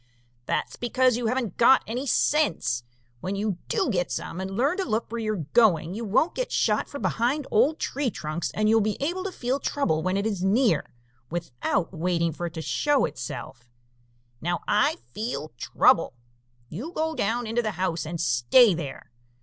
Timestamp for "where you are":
5.11-5.45